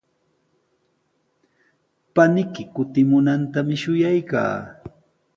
Paniyki 2.15 2.63
kutimunantami 2.73 3.75
shuyaykaa. 3.81 4.55